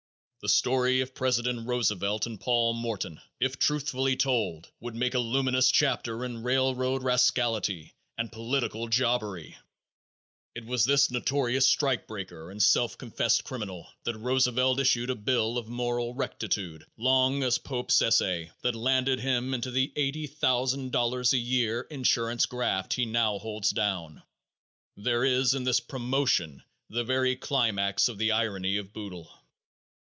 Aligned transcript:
The 0.43 0.49
story 0.49 1.01
of 1.01 1.13
President 1.13 1.67
Roosevelt 1.67 2.25
and 2.25 2.41
Paul 2.41 2.73
Morton, 2.73 3.21
if 3.39 3.59
truthfully 3.59 4.15
told, 4.15 4.71
would 4.79 4.95
make 4.95 5.13
a 5.13 5.19
luminous 5.19 5.69
chapter 5.69 6.25
in 6.25 6.41
railroad 6.41 7.03
rascality 7.03 7.93
and 8.17 8.31
political 8.31 8.87
jobbery. 8.87 9.55
It 10.55 10.65
was 10.65 10.81
to 10.81 10.87
this 10.87 11.11
notorious 11.11 11.67
strike 11.67 12.07
breaker 12.07 12.49
and 12.49 12.59
self 12.59 12.97
confessed 12.97 13.43
criminal 13.43 13.87
that 14.03 14.17
Roosevelt 14.17 14.79
issued 14.79 15.11
a 15.11 15.15
bill 15.15 15.59
of 15.59 15.67
moral 15.67 16.15
rectitude 16.15 16.87
long 16.97 17.43
as 17.43 17.59
Pope's 17.59 18.01
essay 18.01 18.49
that 18.63 18.73
landed 18.73 19.19
him 19.19 19.53
into 19.53 19.69
the 19.69 19.93
eighty 19.95 20.25
thousand 20.25 20.91
dollars 20.91 21.33
a 21.33 21.37
year 21.37 21.81
insurance 21.91 22.47
graft 22.47 22.93
he 22.95 23.05
now 23.05 23.37
holds 23.37 23.69
down. 23.69 24.23
There 24.97 25.23
is 25.23 25.53
in 25.53 25.65
this 25.65 25.79
"promotion" 25.79 26.63
the 26.89 27.03
very 27.03 27.35
climax 27.35 28.07
of 28.09 28.17
the 28.17 28.31
irony 28.31 28.77
of 28.77 28.91
boodle. 28.91 29.31